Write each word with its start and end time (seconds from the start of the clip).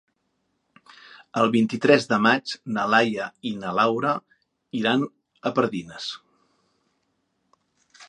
El 1.41 1.51
vint-i-tres 1.55 2.07
de 2.13 2.19
maig 2.27 2.55
na 2.79 2.87
Laia 2.95 3.29
i 3.51 3.53
na 3.61 3.75
Laura 3.83 4.17
iran 4.83 5.07
a 5.53 5.57
Pardines. 5.61 6.13